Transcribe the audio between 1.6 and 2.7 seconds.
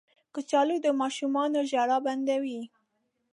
ژړا بندوي